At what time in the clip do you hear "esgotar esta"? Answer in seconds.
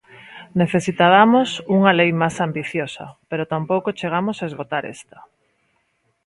4.47-5.19